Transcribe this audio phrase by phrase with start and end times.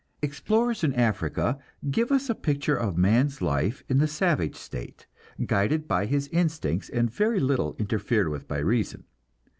[0.23, 1.59] Explorers in Africa
[1.91, 5.05] give us a picture of man's life in the savage state,
[5.45, 9.03] guided by his instincts and very little interfered with by reason.